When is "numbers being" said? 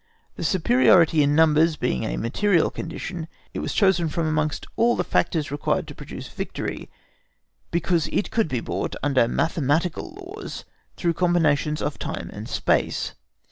1.35-2.05